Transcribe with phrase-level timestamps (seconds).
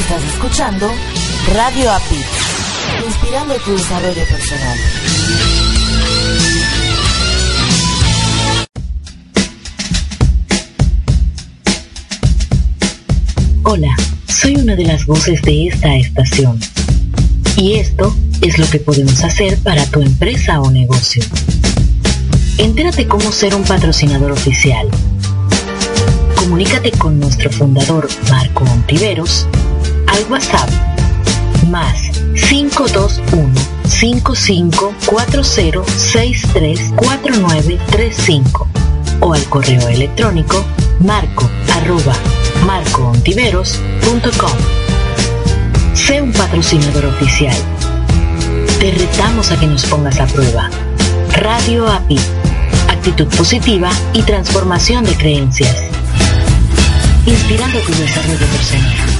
[0.00, 0.90] Estás escuchando
[1.54, 2.24] Radio API,
[3.06, 4.78] inspirando tu desarrollo personal.
[13.62, 13.94] Hola,
[14.26, 16.58] soy una de las voces de esta estación.
[17.58, 21.22] Y esto es lo que podemos hacer para tu empresa o negocio.
[22.56, 24.88] Entérate cómo ser un patrocinador oficial.
[26.36, 29.46] Comunícate con nuestro fundador Marco Ontiveros
[30.10, 30.68] al WhatsApp
[31.68, 33.52] más 521
[33.88, 38.68] 5540 634935
[39.20, 40.64] o al correo electrónico
[41.00, 42.14] marco arroba
[42.66, 44.52] marcoontiveros.com.
[45.94, 47.56] Sé un patrocinador oficial.
[48.78, 50.70] Te retamos a que nos pongas a prueba.
[51.32, 52.18] Radio API.
[52.88, 55.76] Actitud positiva y transformación de creencias.
[57.26, 59.19] Inspirando tu desarrollo personal.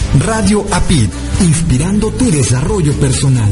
[0.19, 1.09] Radio APID,
[1.39, 3.51] inspirando tu desarrollo personal.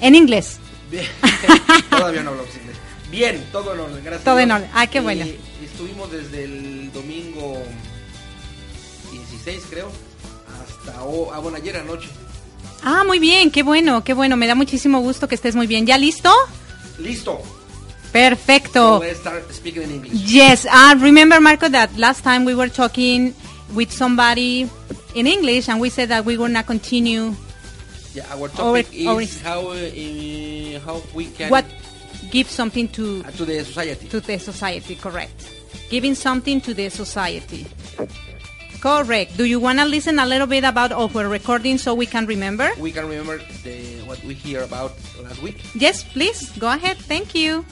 [0.00, 0.58] En inglés.
[0.90, 1.06] Bien,
[1.90, 2.76] todavía no hablamos inglés.
[3.10, 4.24] Bien, todo en orden, gracias.
[4.24, 4.60] Todo a en Dios.
[4.60, 4.70] orden.
[4.74, 5.24] Ah, qué bueno.
[5.64, 7.56] Estuvimos desde el domingo
[9.10, 9.90] 16, creo,
[10.62, 12.08] hasta o, ah, bueno, ayer anoche.
[12.84, 14.36] Ah, muy bien, qué bueno, qué bueno.
[14.36, 15.86] Me da muchísimo gusto que estés muy bien.
[15.86, 16.30] ¿Ya listo?
[16.98, 17.40] Listo.
[18.12, 19.00] Perfecto.
[19.02, 20.12] Let's start speaking in English.
[20.26, 23.34] Yes, uh, remember, Marco, that last time we were talking
[23.74, 24.68] with somebody
[25.14, 27.34] in English and we said that we were not continue
[28.14, 31.64] Yeah, our topic Our- is our- how uh, how we can what
[32.30, 34.08] give something to uh, to the society.
[34.08, 35.48] to the society, correct.
[35.90, 37.66] Giving something to the society.
[38.80, 39.36] Correct.
[39.36, 42.70] Do you want to listen a little bit about our recording so we can remember?
[42.80, 44.92] we can remember the what we hear about
[45.22, 45.60] last week.
[45.74, 46.50] Yes, please.
[46.58, 46.96] Go ahead.
[46.98, 47.64] Thank you.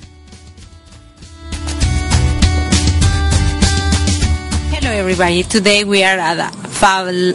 [4.83, 5.43] Hello everybody.
[5.43, 7.35] Today we are at Fal-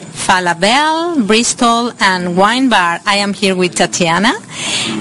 [1.25, 2.99] Bristol, and Wine Bar.
[3.05, 4.33] I am here with Tatiana,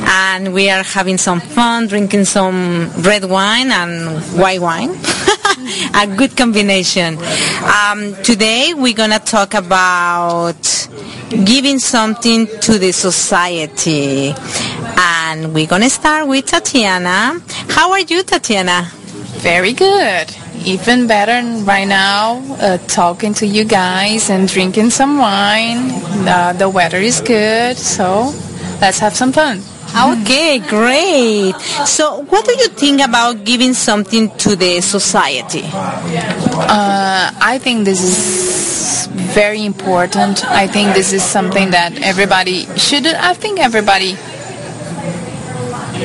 [0.06, 4.91] and we are having some fun, drinking some red wine and white wine.
[5.94, 7.17] A good combination.
[7.64, 10.88] Um, today we're gonna talk about
[11.44, 14.35] giving something to the society,
[14.99, 17.41] and we're gonna start with Tatiana.
[17.70, 18.91] How are you, Tatiana?
[19.41, 20.29] Very good.
[20.65, 25.91] Even better right now, uh, talking to you guys and drinking some wine.
[26.27, 28.33] Uh, the weather is good, so
[28.81, 29.61] let's have some fun.
[29.95, 31.55] Okay, great.
[31.87, 35.63] So, what do you think about giving something to the society?
[35.65, 40.45] Uh, I think this is very important.
[40.47, 43.07] I think this is something that everybody should.
[43.07, 44.17] I think everybody.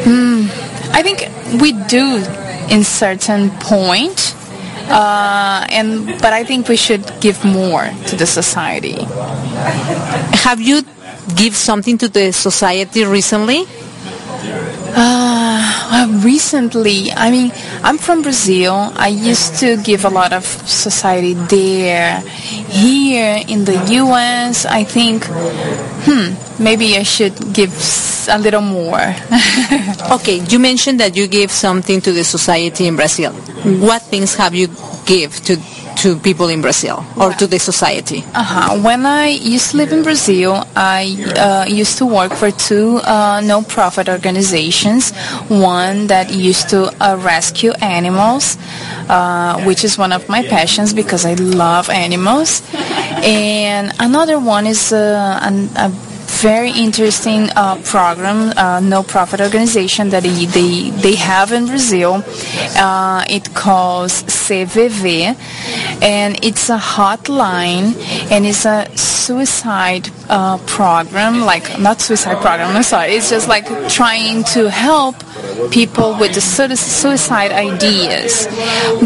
[0.04, 0.48] Hmm,
[0.94, 2.24] I think we do
[2.70, 4.36] in certain point.
[4.90, 8.98] Uh, and but I think we should give more to the society.
[10.46, 10.82] Have you
[11.36, 13.66] give something to the society recently?
[14.96, 17.52] Uh, well, recently, I mean,
[17.84, 18.92] I'm from Brazil.
[18.96, 22.20] I used to give a lot of society there.
[22.70, 25.26] Here in the U.S., I think,
[26.06, 26.34] hmm,
[26.64, 27.74] maybe I should give
[28.30, 29.16] a little more.
[30.12, 33.32] Okay, you mentioned that you gave something to the society in Brazil.
[33.80, 34.68] What things have you
[35.06, 35.56] give to
[36.00, 38.24] to people in Brazil or to the society?
[38.34, 38.80] Uh-huh.
[38.82, 43.42] When I used to live in Brazil, I uh, used to work for two uh,
[43.44, 45.12] no-profit organizations.
[45.48, 48.58] One that used to uh, rescue animals,
[49.10, 52.62] uh, which is one of my passions because I love animals.
[52.74, 55.40] And another one is uh,
[55.76, 56.09] a
[56.42, 62.24] very interesting uh, program, uh, no-profit organization that they, they, have in Brazil.
[62.76, 65.36] Uh, it calls CVV,
[66.02, 67.94] and it's a hotline,
[68.32, 72.76] and it's a suicide uh, program, like not suicide program.
[72.76, 73.14] I'm sorry.
[73.14, 75.16] It's just like trying to help
[75.72, 78.48] people with the suicide ideas,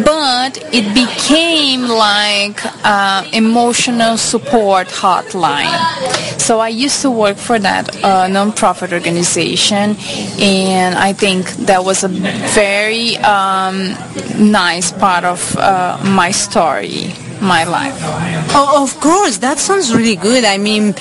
[0.03, 5.73] but it became like uh, emotional support hotline.
[6.39, 9.95] So I used to work for that uh, non-profit organization,
[10.39, 12.11] and I think that was a
[12.61, 13.95] very um,
[14.61, 17.95] nice part of uh, my story, my life.
[18.59, 20.43] Oh, of course, that sounds really good.
[20.43, 20.93] I mean,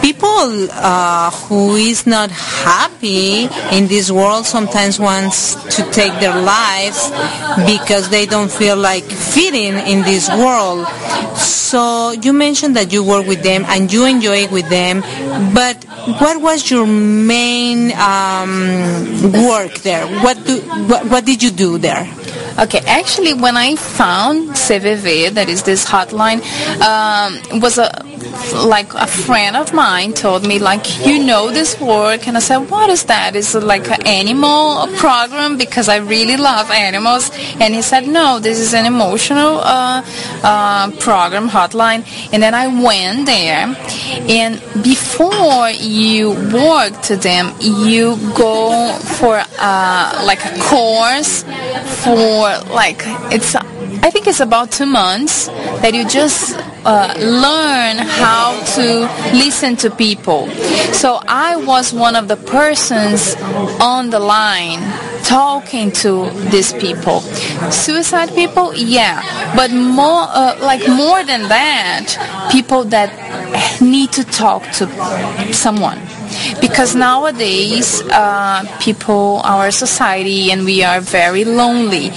[0.00, 3.44] people uh, who is not happy
[3.76, 7.10] in this world sometimes wants to take their lives
[7.66, 10.86] because they don't feel like fitting in this world.
[11.36, 15.00] So you mentioned that you work with them and you enjoy with them,
[15.54, 15.82] but
[16.20, 20.06] what was your main um, work there?
[20.22, 22.08] What do what, what did you do there?
[22.58, 26.42] Okay, actually, when I found CVV, that is this hotline,
[26.82, 27.88] um, was a
[28.66, 32.58] like a friend of mine told me like you know this work, and I said,
[32.70, 33.36] what is that?
[33.36, 35.56] Is it like an animal program?
[35.56, 40.02] Because I really love animals, and he said, no, this is an emotional uh,
[40.42, 42.02] uh, program hotline.
[42.32, 43.76] And then I went there,
[44.28, 51.44] and before you work to them, you go for uh, like a course
[52.02, 53.02] for like
[53.32, 55.48] it's I think it's about two months
[55.82, 59.00] that you just uh, learn how to
[59.36, 60.48] listen to people.
[60.92, 63.34] So I was one of the persons
[63.80, 64.80] on the line
[65.24, 67.20] talking to these people.
[67.70, 69.22] Suicide people, yeah,
[69.56, 73.10] but more uh, like more than that, people that
[73.80, 74.86] need to talk to
[75.52, 75.98] someone
[76.60, 82.10] because nowadays uh, people our society and we are very lonely.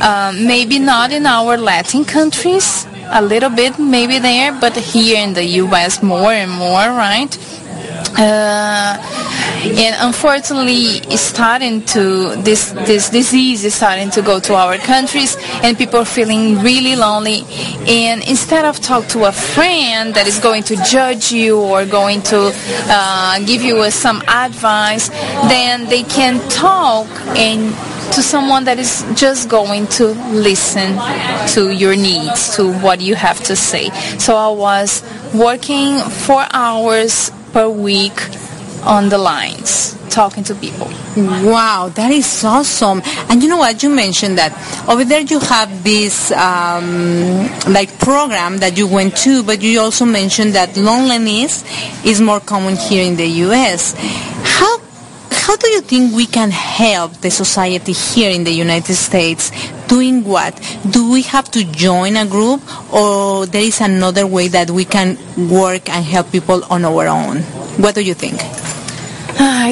[0.00, 5.34] Um, maybe not in our latin countries a little bit maybe there but here in
[5.34, 7.36] the us more and more right?
[8.16, 8.96] Uh,
[9.64, 15.36] and unfortunately it's starting to this this disease is starting to go to our countries
[15.62, 17.42] and people are feeling really lonely.
[17.88, 22.22] And instead of talk to a friend that is going to judge you or going
[22.22, 25.08] to uh, give you uh, some advice
[25.48, 27.74] then they can talk and
[28.12, 30.96] to someone that is just going to listen
[31.48, 33.88] to your needs to what you have to say.
[34.18, 35.02] So i was
[35.34, 38.14] working four hours per week
[38.84, 40.86] on the lines talking to people.
[41.16, 43.02] Wow, that is awesome.
[43.28, 43.82] And you know what?
[43.82, 44.54] You mentioned that
[44.88, 50.04] over there you have this um, like program that you went to, but you also
[50.04, 51.64] mentioned that loneliness
[52.04, 53.94] is more common here in the U.S.
[54.44, 54.78] How
[55.30, 59.50] how do you think we can help the society here in the United States
[59.88, 60.54] doing what?
[60.88, 62.62] Do we have to join a group
[62.92, 65.18] or there is another way that we can
[65.50, 67.42] work and help people on our own?
[67.82, 68.40] What do you think?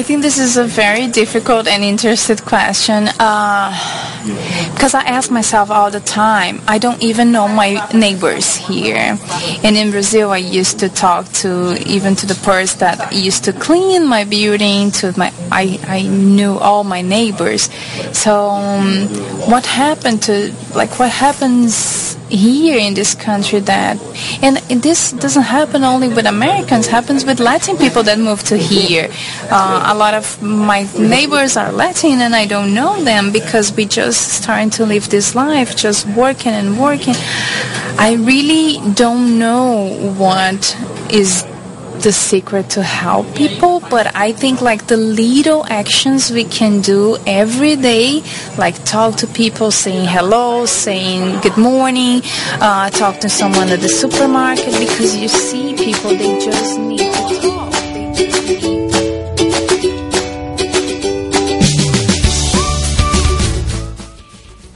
[0.03, 5.91] I think this is a very difficult and interesting question because I ask myself all
[5.91, 6.59] the time.
[6.67, 9.17] I don't even know my neighbors here,
[9.63, 13.53] and in Brazil, I used to talk to even to the person that used to
[13.53, 14.91] clean my building.
[14.99, 17.69] To my, I I knew all my neighbors.
[18.11, 19.07] So um,
[19.49, 23.99] what happened to like what happens here in this country that
[24.41, 29.09] and this doesn't happen only with Americans happens with Latin people that move to here.
[29.51, 33.85] Uh, a lot of my neighbors are Latin and I don't know them because we
[33.85, 37.15] just starting to live this life just working and working.
[37.97, 40.75] I really don't know what
[41.11, 41.45] is
[42.03, 47.17] the secret to help people, but I think like the little actions we can do
[47.25, 48.21] every day,
[48.57, 52.21] like talk to people, saying hello, saying good morning,
[52.59, 57.39] uh, talk to someone at the supermarket, because you see people, they just need to
[57.41, 57.73] talk.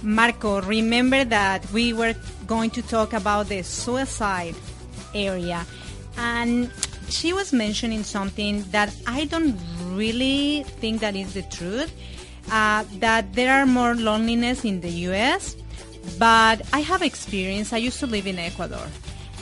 [0.02, 2.16] Marco, remember that we were
[2.48, 4.56] going to talk about the suicide
[5.14, 5.66] area.
[6.18, 6.72] And
[7.10, 9.58] she was mentioning something that I don't
[9.94, 11.92] really think that is the truth.
[12.52, 15.58] Uh, that there are more loneliness in the U.S.,
[16.18, 17.74] but I have experience.
[17.74, 18.88] I used to live in Ecuador,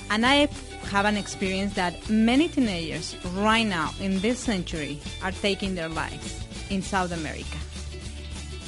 [0.10, 0.48] and I
[0.90, 6.44] have an experience that many teenagers right now in this century are taking their lives
[6.72, 7.58] in South America,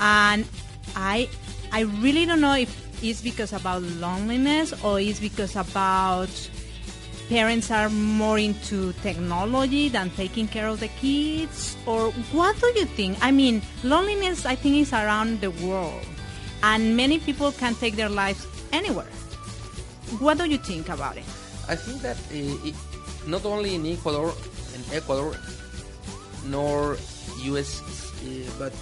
[0.01, 0.45] and
[0.95, 1.27] I
[1.71, 2.69] I really don't know if
[3.03, 6.29] it's because about loneliness or it's because about
[7.29, 11.75] parents are more into technology than taking care of the kids?
[11.85, 13.17] Or what do you think?
[13.21, 16.05] I mean loneliness i think is around the world.
[16.63, 19.11] And many people can take their lives anywhere.
[20.19, 21.27] What do you think about it?
[21.67, 22.75] I think that uh, it,
[23.27, 24.33] not only in Ecuador,
[24.73, 25.35] in Ecuador,
[26.45, 26.97] nor
[27.43, 27.83] U.S.,
[28.23, 28.73] uh, but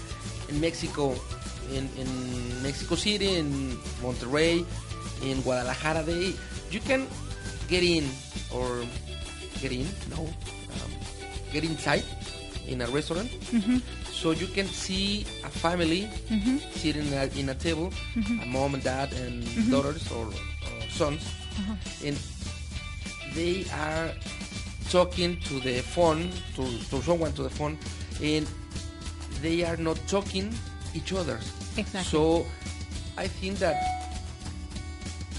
[0.49, 1.15] in Mexico,
[1.73, 2.07] in, in
[2.63, 4.65] Mexico City, in Monterrey,
[5.23, 6.33] in Guadalajara, they
[6.69, 7.07] you can
[7.67, 8.09] get in
[8.53, 8.83] or
[9.61, 10.91] get in, no, um,
[11.51, 12.03] get inside
[12.67, 13.29] in a restaurant.
[13.51, 13.77] Mm-hmm.
[14.11, 16.57] So you can see a family mm-hmm.
[16.71, 18.39] sitting at, in a table, mm-hmm.
[18.41, 21.21] a mom and dad and daughters or, or sons,
[21.59, 21.75] uh-huh.
[22.05, 22.17] and
[23.35, 24.11] they are
[24.89, 27.77] talking to the phone to, to someone to the phone
[28.23, 28.47] and
[29.41, 30.53] they are not talking
[30.93, 31.39] each other.
[31.77, 32.03] Exactly.
[32.03, 32.45] so
[33.17, 33.75] i think that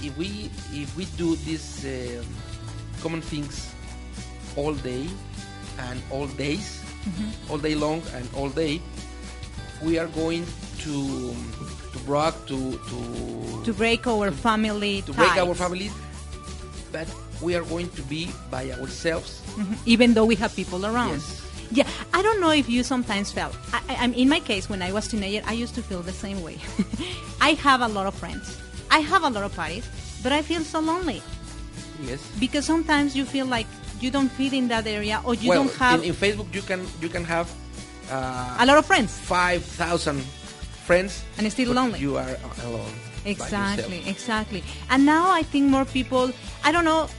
[0.03, 2.25] if we if we do these um,
[3.01, 3.73] common things
[4.55, 5.07] all day
[5.89, 6.83] and all days
[7.49, 8.81] all day long and all day
[9.81, 10.45] we are going
[10.79, 11.33] to
[11.93, 12.99] to break to to
[13.63, 15.57] to break our family to break our ties.
[15.57, 15.93] families
[16.91, 17.07] but
[17.41, 19.41] we are going to be by ourselves
[19.85, 21.21] even though we have people around.
[21.21, 21.43] Yes.
[21.69, 23.53] Yeah, I don't know if you sometimes felt.
[23.73, 26.13] I, I, I'm in my case when I was teenager, I used to feel the
[26.13, 26.57] same way.
[27.41, 28.57] I have a lot of friends.
[28.89, 29.85] I have a lot of parties,
[30.23, 31.21] but I feel so lonely
[32.05, 33.65] yes because sometimes you feel like
[33.99, 36.61] you don't fit in that area or you well don't have in, in facebook you
[36.61, 37.49] can you can have
[38.11, 39.17] uh, a lot of friends.
[39.19, 40.21] 5000
[40.85, 41.99] friends And still lonely.
[41.99, 42.93] you are alone
[43.25, 44.63] Exactly, exactly.
[44.89, 46.31] And now I think more people,
[46.63, 47.09] I don't know,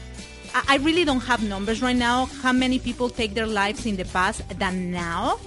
[0.55, 3.97] I, I really don't have numbers right now how many people take their lives in
[3.97, 5.39] the past than now.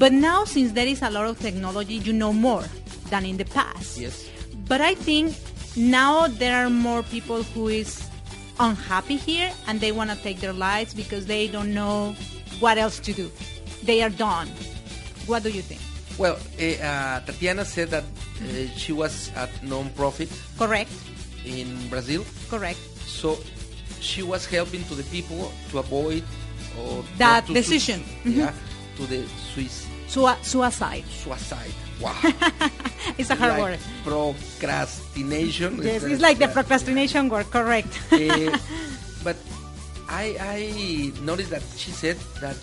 [0.00, 2.64] But now, since there is a lot of technology, you know more
[3.10, 3.98] than in the past.
[3.98, 4.26] yes
[4.66, 5.36] But I think
[5.80, 8.06] now there are more people who is
[8.58, 12.14] unhappy here and they want to take their lives because they don't know
[12.60, 13.30] what else to do.
[13.82, 14.48] They are done.
[15.26, 15.80] What do you think?
[16.18, 20.90] well eh, uh, tatiana said that uh, she was at non-profit Correct.
[21.46, 22.78] in brazil Correct.
[23.06, 23.38] so
[24.00, 26.22] she was helping to the people to avoid
[26.78, 28.04] or That to decision.
[28.22, 28.52] sui- yeah
[28.98, 31.04] to the Swiss Sui- suicide.
[31.08, 32.16] suicide wow
[33.18, 33.78] It's a hard like word.
[34.04, 36.52] procrastination Yes, it's like the yeah.
[36.52, 37.90] procrastination word, correct.
[38.12, 38.48] Eh,
[39.24, 39.36] but
[40.08, 40.58] I, I
[41.22, 42.56] noticed that she said that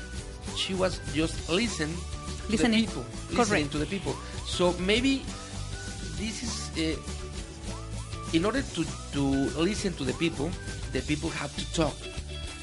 [0.56, 2.82] she was just listen to Listening.
[2.82, 3.72] the people, listening Correct.
[3.74, 4.16] to the people.
[4.46, 5.24] So maybe
[6.18, 8.82] this is uh, in order to
[9.14, 9.24] to
[9.60, 10.50] listen to the people,
[10.94, 11.96] the people have to talk.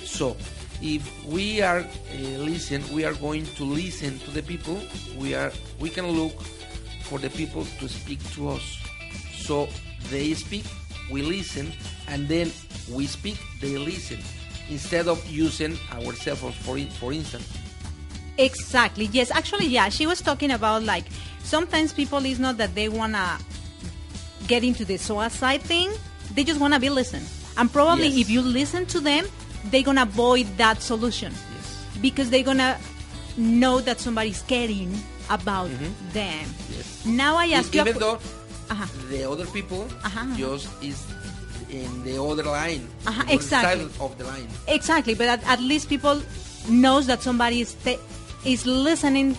[0.04, 0.36] So
[0.80, 4.80] if we are uh, listen, we are going to listen to the people.
[5.20, 6.32] We are we can look
[7.04, 8.78] for the people to speak to us.
[9.36, 9.68] So
[10.10, 10.64] they speak,
[11.10, 11.72] we listen,
[12.08, 12.50] and then
[12.90, 14.18] we speak, they listen.
[14.70, 17.46] Instead of using our cell phones, for for instance.
[18.38, 19.06] exactly.
[19.12, 19.88] Yes, actually, yeah.
[19.90, 21.04] She was talking about like
[21.42, 23.38] sometimes people is not that they wanna
[24.48, 25.92] get into the suicide thing,
[26.34, 27.26] they just want to be listened.
[27.56, 28.18] And probably Yes.
[28.22, 29.26] if you listen to them,
[29.70, 31.78] they're going to avoid that solution Yes.
[32.02, 32.76] because they're going to
[33.38, 34.92] know that somebody's caring
[35.30, 36.10] about mm-hmm.
[36.12, 36.46] them.
[36.70, 37.04] Yes.
[37.06, 38.18] Now I ask you Even que- though
[39.10, 39.88] the other people
[40.36, 41.04] just is
[41.70, 43.88] in the other line, the exactly.
[43.88, 44.48] side of the line.
[44.68, 46.22] Exactly, but at, at least people
[46.68, 47.76] knows that somebody is
[48.44, 49.36] is listening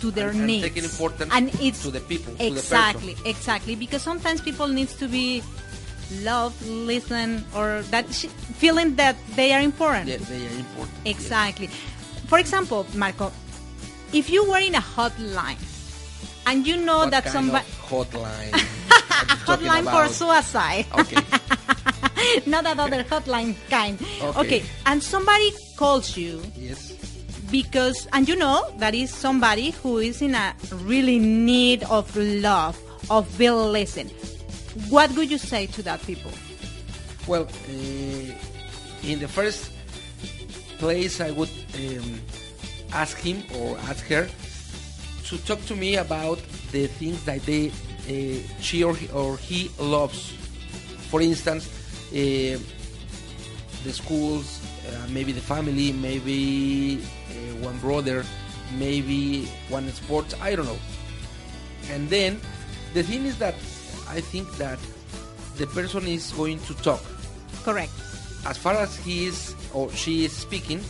[0.00, 3.16] to their And- and needs taking importance and it's to the people, to the exactly,
[3.24, 3.74] exactly.
[3.74, 5.42] Because sometimes people needs to be
[6.22, 8.26] loved, listen, or that sh-
[8.58, 10.06] feeling that they are important.
[10.06, 10.98] They, they are important.
[11.04, 11.16] yes.
[11.16, 11.68] Exactly.
[12.26, 13.32] For example, Marco,
[14.12, 15.58] if you were in a hotline
[16.46, 18.52] and you know What that somebody hotline?
[18.52, 20.86] are you talking hotline for suicide.
[20.98, 21.16] Okay.
[22.46, 24.00] not that other hotline kind.
[24.22, 24.38] Okay.
[24.40, 26.92] okay, and somebody calls you Yes.
[27.50, 32.78] because and you know that is somebody who is in a really need of love
[33.10, 34.10] of being listened
[34.88, 36.30] what would you say to that people
[37.26, 38.32] Well, uh,
[39.04, 39.70] in the first
[40.78, 42.20] place, I would um,
[42.92, 44.28] ask him or ask her
[45.24, 46.38] to talk to me about
[46.72, 50.32] the things that they, uh, she or he, or he loves.
[51.10, 51.68] For instance,
[52.10, 52.58] uh,
[53.84, 58.24] the schools, uh, maybe the family, maybe uh, one brother,
[58.78, 60.34] maybe one sport.
[60.40, 60.78] I don't know.
[61.90, 62.40] And then
[62.94, 63.54] the thing is that
[64.08, 64.78] I think that
[65.56, 67.02] the person is going to talk
[67.64, 67.92] correct
[68.46, 70.80] as far as he is or she is speaking,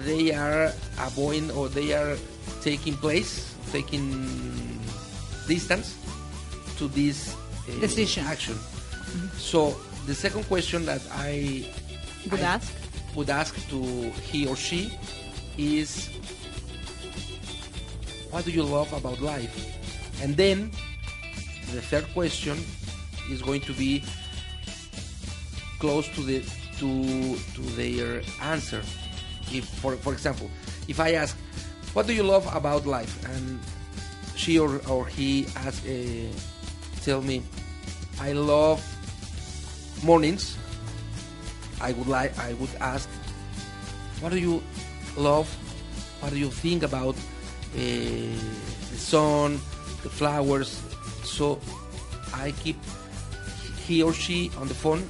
[0.00, 2.16] they are avoiding or they are
[2.62, 4.80] taking place, taking
[5.48, 5.96] distance
[6.78, 7.34] to this
[7.68, 8.24] uh, Decision.
[8.26, 8.54] action.
[9.38, 9.76] So
[10.06, 11.66] the second question that I
[12.30, 12.72] Would I ask?
[13.14, 13.80] would ask to
[14.30, 14.92] he or she
[15.56, 16.10] is,
[18.30, 19.54] what do you love about life?
[20.22, 20.70] And then
[21.72, 22.58] the third question
[23.30, 24.02] is going to be
[25.78, 26.40] close to the
[26.78, 28.82] to to their answer.
[29.52, 30.50] If for for example,
[30.88, 31.36] if I ask,
[31.92, 33.58] what do you love about life, and
[34.36, 36.28] she or, or he ask, uh,
[37.02, 37.42] tell me,
[38.20, 38.82] I love
[40.04, 40.56] mornings.
[41.80, 43.08] I would like I would ask,
[44.20, 44.62] what do you
[45.16, 45.48] love?
[46.20, 49.60] What do you think about uh, the sun,
[50.02, 50.80] the flowers?
[51.24, 51.60] So
[52.32, 52.76] I keep
[53.86, 55.08] he or she on the phone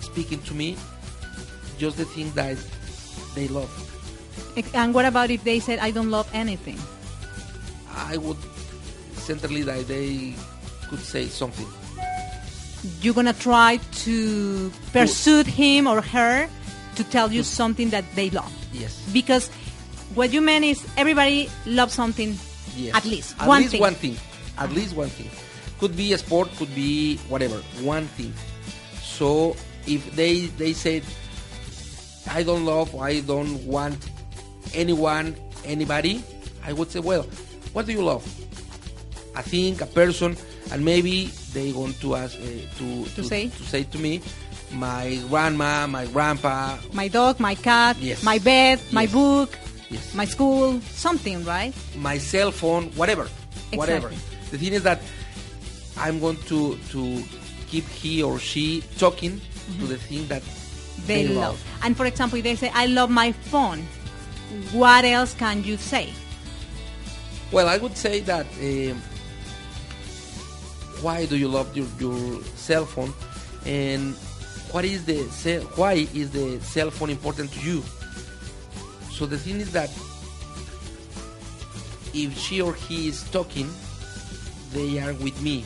[0.00, 0.76] speaking to me
[1.78, 2.56] just the thing that
[3.36, 3.70] they love.
[4.74, 6.78] and what about if they said i don't love anything
[7.96, 8.36] I would
[9.16, 10.34] certainly that they
[10.88, 11.66] could say something.
[13.00, 16.48] you're gonna try to pursue him or her
[16.96, 19.00] to tell you something that they love Yes.
[19.12, 19.48] because
[20.14, 22.36] what you mean is everybody loves something
[22.76, 22.94] Yes.
[22.94, 24.16] at least At one least thing one thing.
[24.58, 25.28] At least one thing.
[25.80, 27.56] Could be a sport, could be whatever.
[27.84, 28.32] One thing.
[29.04, 29.54] So
[29.86, 31.04] if they they said
[32.30, 33.98] I don't love, I don't want
[34.74, 36.22] anyone, anybody,
[36.64, 37.22] I would say, well,
[37.72, 38.24] what do you love?
[39.36, 40.36] A thing, a person,
[40.72, 42.44] and maybe they want to ask uh,
[42.78, 43.48] to, To say?
[43.48, 44.20] to say to me,
[44.72, 48.22] my grandma, my grandpa, my dog my cat Yes.
[48.24, 49.56] my bed my book
[49.88, 50.12] Yes.
[50.12, 53.28] my school something right my cell phone, whatever,
[53.74, 54.10] whatever.
[54.50, 55.00] The thing is that
[55.96, 57.22] I'm going to to
[57.70, 59.40] keep he or she talking
[59.78, 60.42] to the thing that
[61.06, 61.36] they, They love.
[61.36, 61.64] love.
[61.82, 63.86] And for example, if they say, I love my phone,
[64.72, 66.12] what else can you say?
[67.52, 69.00] Well, I would say that um,
[71.02, 73.12] why do you love your, your cell phone,
[73.64, 74.14] and
[74.72, 77.82] what is the cell, why is the cell phone important to you?
[79.10, 79.90] So the thing is that
[82.14, 83.68] if she or he is talking,
[84.72, 85.64] they are with me,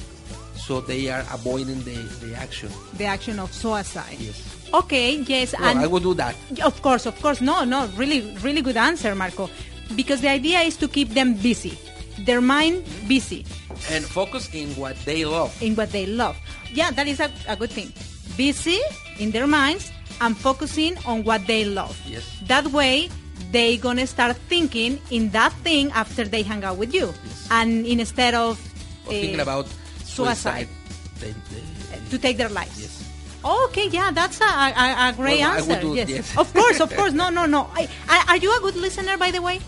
[0.56, 2.70] so they are avoiding the, the action.
[2.96, 4.16] The action of suicide.
[4.18, 4.56] Yes.
[4.72, 5.52] Okay, yes.
[5.58, 6.34] Well, and I would do that.
[6.62, 7.40] Of course, of course.
[7.40, 9.50] No, no, really, really good answer, Marco.
[9.96, 11.76] Because the idea is to keep them busy,
[12.22, 13.44] their mind busy
[13.90, 15.50] And focus in what they love.
[15.62, 16.36] in what they love.
[16.72, 17.92] Yeah, that is a, a good thing.
[18.36, 18.78] Busy
[19.18, 21.98] in their minds and focusing on what they love.
[22.06, 22.22] Yes.
[22.46, 23.10] That way,
[23.50, 27.48] they gonna start thinking in that thing after they hang out with you, Yes.
[27.50, 28.60] and instead of
[29.06, 29.66] Or thinking eh, about
[30.04, 30.68] suicide.
[30.68, 30.68] suicide.
[31.18, 32.78] They, they, to take their lives.
[32.80, 33.09] yes.
[33.44, 35.80] Okay, yeah, that's a, a, a great Well, answer.
[35.80, 36.08] do- yes.
[36.08, 36.36] yes.
[36.36, 37.12] of course, of course.
[37.12, 37.70] No, no, no.
[37.74, 37.88] I,
[38.28, 39.60] are you a good listener, by the way?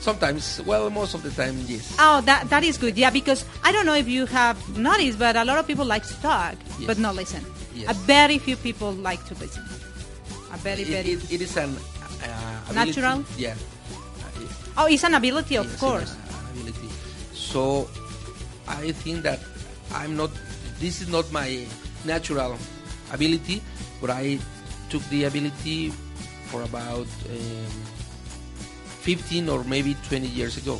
[0.00, 1.94] Sometimes, well, most of the time, yes.
[1.98, 2.96] Oh, that that is good.
[2.96, 6.04] Yeah, because I don't know if you have noticed, but a lot of people like
[6.06, 6.86] to talk, Yes.
[6.86, 7.44] but not listen.
[7.74, 7.90] Yes.
[7.90, 9.62] A very few people like to listen.
[10.52, 11.10] A very, very.
[11.12, 11.76] it, it is an
[12.24, 12.72] uh.
[12.72, 13.24] Natural?
[13.36, 13.54] Yeah.
[14.78, 16.16] Oh, it's an ability, of yes, course.
[16.56, 16.88] Ability.
[17.34, 17.88] So,
[18.68, 19.40] I think that
[19.92, 20.30] I'm not.
[20.80, 21.66] This is not my
[22.06, 22.56] natural
[23.12, 23.62] ability,
[24.00, 24.38] but I
[24.88, 25.90] took the ability
[26.50, 27.70] for about um,
[29.02, 30.78] 15 or maybe 20 years ago.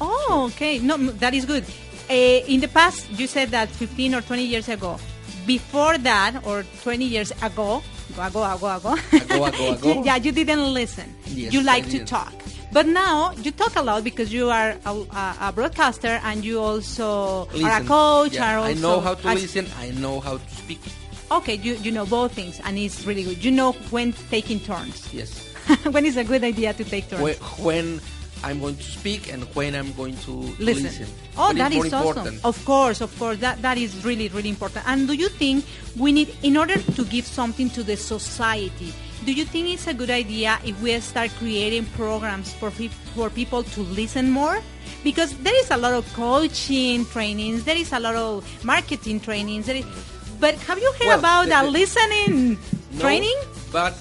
[0.00, 0.78] Oh, okay.
[0.78, 1.64] No, that is good.
[2.08, 2.14] Uh,
[2.46, 4.98] in the past, you said that 15 or 20 years ago.
[5.46, 7.82] Before that, or 20 years ago,
[8.18, 9.92] ago, ago, ago, Ago, ago, ago.
[9.94, 11.14] you- yeah, you didn't listen.
[11.26, 12.32] Yes, you like to talk.
[12.70, 16.60] But now you talk a lot because you are a, a, a broadcaster and you
[16.60, 18.34] also are a coach.
[18.34, 19.66] Yeah, are also I know how to listen.
[19.80, 20.80] I know how to speak.
[21.30, 23.44] Okay, you, you know both things, and it's really good.
[23.44, 25.12] You know when taking turns.
[25.12, 25.46] Yes.
[25.90, 27.22] when is a good idea to take turns.
[27.22, 28.00] When, when
[28.44, 30.84] I'm going to speak and when I'm going to listen.
[30.84, 31.06] listen.
[31.36, 32.08] Oh, that is awesome.
[32.08, 32.44] important?
[32.44, 33.38] Of course, of course.
[33.38, 34.86] That that is really, really important.
[34.88, 35.64] And do you think
[35.96, 38.92] we need, in order to give something to the society,
[39.24, 43.62] do you think it's a good idea if we start creating programs for for people
[43.64, 44.60] to listen more?
[45.04, 49.66] Because there is a lot of coaching trainings, there is a lot of marketing trainings.
[49.66, 50.17] There is, mm-hmm.
[50.40, 52.58] But have you heard Well, about the- a the- listening
[52.92, 53.36] No, training?
[53.72, 53.94] But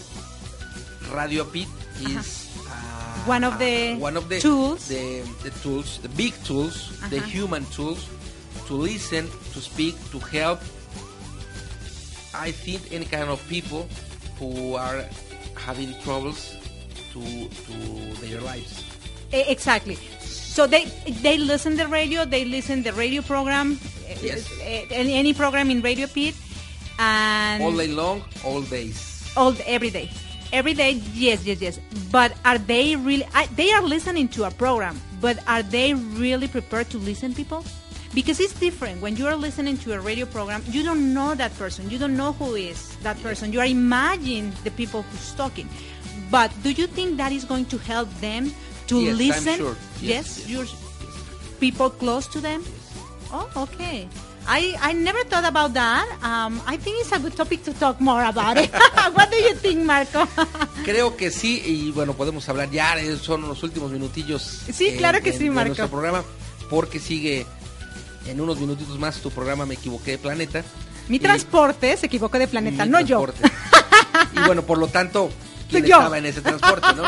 [1.13, 1.67] Radio Pit
[2.01, 2.71] is uh,
[3.25, 4.87] One of the one of the tools.
[4.87, 7.27] the, the tools, the big tools, the Uh-huh.
[7.27, 8.05] human tools
[8.67, 10.59] to listen, to speak, to help.
[12.33, 13.87] I think any kind of people
[14.39, 15.03] who are
[15.55, 16.53] having troubles
[17.13, 17.75] to to
[18.21, 18.83] their lives.
[19.33, 19.97] E- Exactly.
[20.21, 20.85] So they
[21.21, 24.49] they listen the radio, they listen the radio program, eh, Yes.
[24.61, 26.33] eh, any, any program in Radio Pit,
[26.99, 29.29] and All day long, all days.
[29.37, 30.09] all every day,
[30.51, 30.99] every day.
[31.13, 31.79] Yes, yes, yes.
[32.11, 33.27] But are they really?
[33.35, 37.63] I, they are listening to a program, but are they really prepared to listen, people?
[38.15, 40.63] Because it's different when you are listening to a radio program.
[40.71, 41.87] You don't know that person.
[41.91, 43.53] You don't know who is that person.
[43.53, 45.69] You are imagining the people who's talking.
[46.31, 48.51] But do you think that is going to help them
[48.87, 49.57] to Yes, listen?
[49.57, 49.75] sure.
[50.01, 50.75] Yes, Yes, yes,
[51.59, 52.61] people close to them.
[53.31, 54.07] Oh, okay.
[54.49, 56.05] I, I never thought about that.
[56.23, 58.71] Um, I think it's a good topic to talk more about it.
[59.13, 60.25] what do you think, Marco?
[60.85, 64.61] Creo que sí, y bueno, podemos hablar ya, eh, son los últimos minutillos.
[64.71, 65.67] Sí, claro que sí, de Marco.
[65.69, 66.23] nuestro programa,
[66.69, 67.45] porque sigue
[68.25, 70.63] en unos minutitos más tu programa Me Equivoqué de Planeta.
[71.09, 73.25] Mi Y- transporte se equivocó de planeta, no yo.
[74.33, 75.29] y bueno, por lo tanto,
[75.69, 75.97] ¿quién Yo.
[75.97, 77.03] estaba en ese transporte, no?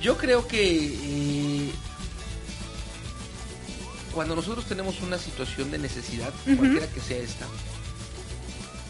[0.00, 1.70] Yo creo que eh,
[4.14, 7.46] cuando nosotros tenemos una situación de necesidad, cualquiera que sea esta,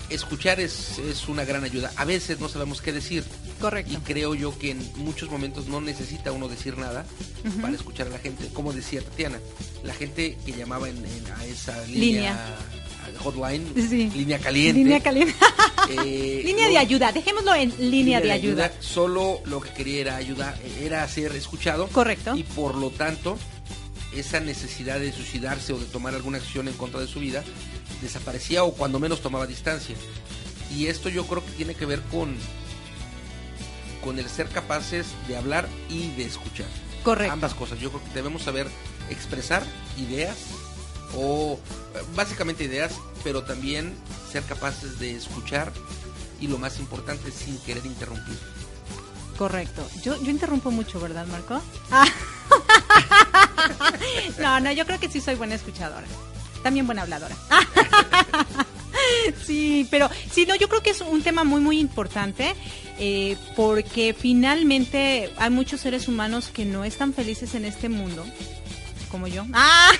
[0.08, 1.92] escuchar es, es una gran ayuda.
[1.96, 3.24] A veces no sabemos qué decir.
[3.60, 3.92] Correcto.
[3.92, 7.04] Y creo yo que en muchos momentos no necesita uno decir nada
[7.60, 8.48] para escuchar a la gente.
[8.54, 9.38] Como decía Tatiana,
[9.84, 12.56] la gente que llamaba en, en- a esa línea, Línea.
[13.18, 14.10] Hotline, Sí.
[14.14, 14.78] línea caliente.
[14.82, 15.34] Línea caliente.
[15.90, 17.12] eh, línea no- de ayuda.
[17.12, 18.72] Dejémoslo en línea, de ayuda.
[18.80, 21.88] Solo lo que quería era ayudar, era ser escuchado.
[21.88, 22.34] Correcto.
[22.36, 23.36] Y por lo tanto,
[24.14, 27.44] esa necesidad de suicidarse o de tomar alguna acción en contra de su vida
[28.02, 29.94] desaparecía o cuando menos tomaba distancia.
[30.76, 32.36] Y esto yo creo que tiene que ver con
[34.02, 36.66] con el ser capaces de hablar y de escuchar.
[37.02, 37.32] Correcto.
[37.34, 37.78] Ambas cosas.
[37.80, 38.66] Yo creo que debemos saber
[39.10, 39.62] expresar
[39.98, 40.36] ideas
[41.16, 41.58] o
[41.94, 42.92] eh, básicamente ideas,
[43.24, 43.94] pero también
[44.30, 45.72] ser capaces de escuchar
[46.40, 48.38] y lo más importante sin querer interrumpir.
[49.36, 49.86] Correcto.
[50.02, 51.60] Yo, yo interrumpo mucho, ¿verdad, Marco?
[51.90, 52.06] Ah.
[54.38, 56.06] no, no, yo creo que sí soy buena escuchadora.
[56.62, 57.34] También buena habladora.
[59.46, 62.54] sí, pero sí, no, yo creo que es un tema muy, muy importante
[62.98, 68.26] eh, porque finalmente hay muchos seres humanos que no están felices en este mundo,
[69.10, 69.46] como yo.
[69.54, 69.90] ¡Ah!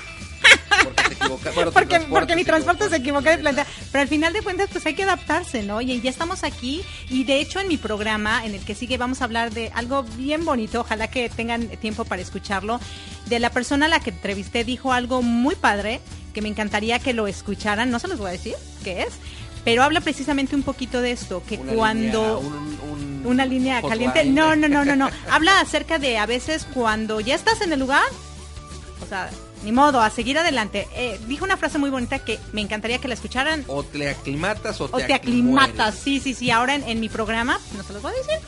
[1.73, 1.99] Porque.
[1.99, 3.65] Bueno, mi transporte se equivocó de planeta.
[3.91, 5.81] Pero al final de cuentas, pues hay que adaptarse, ¿no?
[5.81, 6.81] Y ya estamos aquí.
[7.09, 10.03] Y de hecho, en mi programa, en el que sigue, vamos a hablar de algo
[10.17, 10.81] bien bonito.
[10.81, 12.79] Ojalá que tengan tiempo para escucharlo.
[13.27, 16.01] De la persona a la que entrevisté, dijo algo muy padre
[16.33, 17.89] que me encantaría que lo escucharan.
[17.91, 19.09] No se los voy a decir qué es.
[19.63, 22.41] Pero habla precisamente un poquito de esto, que Una cuando...
[22.41, 22.79] línea, un-
[23.21, 24.23] un Una línea caliente.
[24.25, 25.09] No, no, no, no, no.
[25.29, 28.01] Habla acerca de a veces cuando ya estás en el lugar,
[29.03, 29.29] o sea,
[29.63, 30.87] ni modo, a seguir adelante.
[30.95, 33.63] Eh, dijo una frase muy bonita que me encantaría que la escucharan.
[33.67, 36.51] O te aclimatas o te, O te aclimatas, sí, sí, sí.
[36.51, 38.39] Ahora en, en mi programa, no se los voy a decir,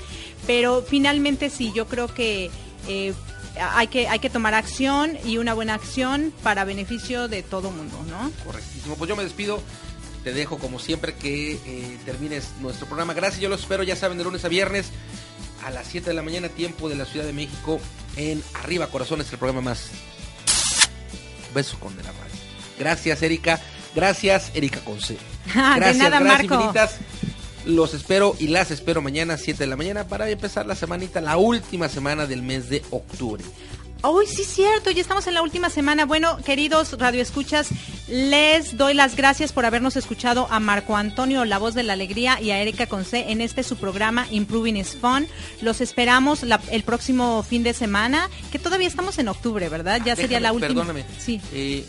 [0.48, 2.50] pero finalmente sí, yo creo que
[2.88, 3.14] eh,
[3.60, 7.98] hay que hay que tomar acción y una buena acción para beneficio de todo mundo,
[8.10, 8.32] ¿no?
[8.46, 8.96] Correctísimo.
[8.96, 9.62] Pues yo me despido.
[10.24, 13.14] Te dejo como siempre que eh, termines nuestro programa.
[13.14, 14.90] Gracias, yo los espero, ya saben, de lunes a viernes
[15.66, 17.80] a las 7 de la mañana, tiempo de la Ciudad de México,
[18.16, 19.90] en Arriba Corazones, el programa más
[21.54, 22.36] beso con de la radio.
[22.80, 23.60] Gracias, Erika.
[23.96, 25.14] Gracias, Erika Conce.
[25.46, 26.56] De Gracias, nada, gracias Marco.
[26.56, 26.98] infinitas.
[27.66, 31.22] Los espero y las espero mañana a 7 de la mañana para empezar la semanita,
[31.22, 33.44] la última semana del mes de octubre.
[34.06, 36.06] Hoy sí, cierto, ya estamos en la última semana.
[36.06, 37.70] Bueno, queridos radioescuchas,
[38.10, 42.42] les doy las gracias por habernos escuchado a Marco Antonio, la voz de la alegría,
[42.42, 45.26] y a Erika Conce en este su programa Improving is Fun.
[45.62, 50.02] Los esperamos el próximo fin de semana, que todavía estamos en octubre, ¿verdad?
[50.04, 50.68] Ya sería la última.
[50.68, 51.06] Perdóname.
[51.18, 51.40] Sí.
[51.54, 51.86] Eh,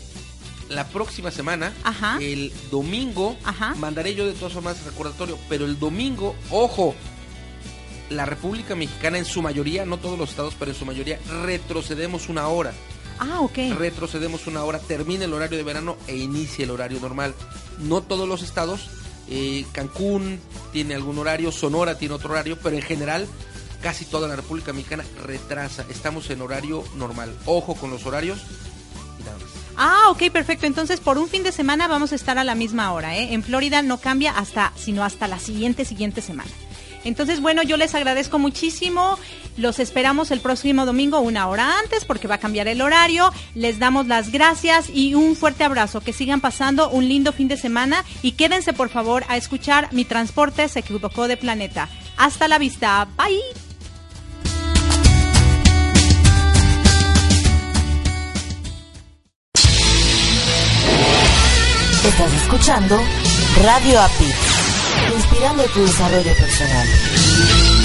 [0.69, 1.73] la próxima semana,
[2.21, 3.35] el domingo,
[3.75, 6.95] mandaré yo de todas formas recordatorio, pero el domingo, ojo,
[8.09, 12.29] la República Mexicana en su mayoría, no todos los estados, pero en su mayoría, retrocedemos
[12.29, 12.73] una hora.
[13.19, 13.57] Ah, ok.
[13.77, 17.33] Retrocedemos una hora, termina el horario de verano e inicia el horario normal.
[17.79, 18.89] No todos los estados,
[19.29, 20.39] eh, Cancún
[20.71, 23.27] tiene algún horario, Sonora tiene otro horario, pero en general
[23.81, 25.85] casi toda la República Mexicana retrasa.
[25.89, 27.33] Estamos en horario normal.
[27.45, 28.39] Ojo con los horarios
[29.19, 29.47] y nada más.
[29.77, 30.65] Ah, ok, perfecto.
[30.65, 33.33] Entonces, por un fin de semana vamos a estar a la misma hora, ¿eh?
[33.33, 36.49] En Florida no cambia hasta, sino hasta la siguiente, siguiente semana.
[37.05, 39.17] Entonces, bueno, yo les agradezco muchísimo.
[39.57, 43.31] Los esperamos el próximo domingo una hora antes porque va a cambiar el horario.
[43.53, 46.01] Les damos las gracias y un fuerte abrazo.
[46.01, 50.03] Que sigan pasando un lindo fin de semana y quédense por favor a escuchar Mi
[50.03, 51.87] Transporte se equivocó de planeta.
[52.17, 53.07] Hasta la vista.
[53.15, 53.39] Bye.
[62.03, 62.99] Estás escuchando
[63.63, 64.54] Radio API
[65.35, 67.84] inspirando tu desarrollo personal.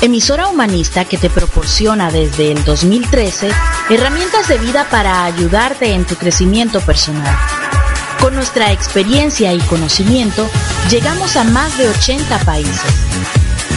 [0.00, 3.50] emisora humanista que te proporciona desde el 2013
[3.90, 7.36] herramientas de vida para ayudarte en tu crecimiento personal.
[8.20, 10.48] Con nuestra experiencia y conocimiento,
[10.90, 12.94] llegamos a más de 80 países.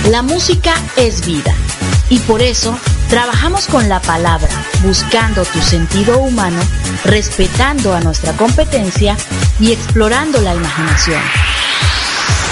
[0.10, 1.54] La música es vida
[2.10, 2.78] y por eso
[3.10, 4.50] trabajamos con la palabra,
[4.84, 6.60] buscando tu sentido humano,
[7.06, 9.16] respetando a nuestra competencia
[9.60, 11.22] y explorando la imaginación.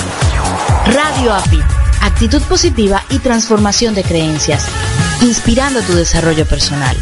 [0.88, 1.63] Radio Apit.
[2.02, 4.65] Actitud positiva y transformación de creencias,
[5.22, 6.98] inspirando tu desarrollo personal.